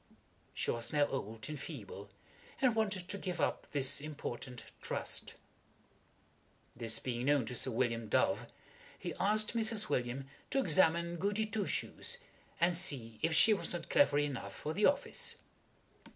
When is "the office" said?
14.73-15.35